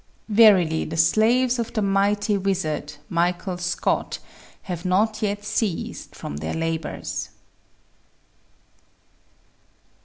[0.29, 4.17] Verily the slaves of the mighty wizard, Michael Scott,
[4.63, 7.29] have not yet ceased from their labors